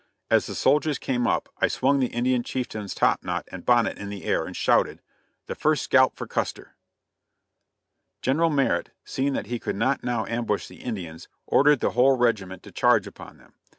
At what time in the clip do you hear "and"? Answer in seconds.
3.51-3.63, 4.47-4.55